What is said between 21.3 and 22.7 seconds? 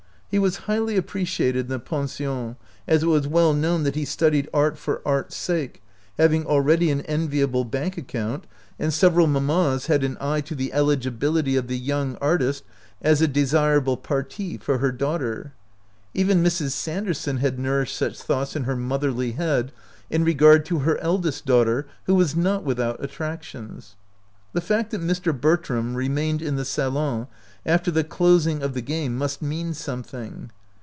daughter, who was not